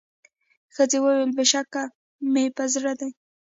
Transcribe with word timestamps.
ښځي 0.75 0.97
وویل 1.01 1.31
بېشکه 1.37 1.83
مي 2.31 2.45
په 2.55 2.63
زړه 2.73 2.91
دي 2.99 3.09